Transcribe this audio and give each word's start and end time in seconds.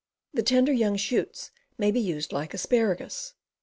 The 0.33 0.41
tender 0.41 0.71
young 0.71 0.95
shoots 0.95 1.51
may 1.77 1.91
be 1.91 1.99
used 1.99 2.33
like 2.33 2.55
asparagus. 2.55 3.35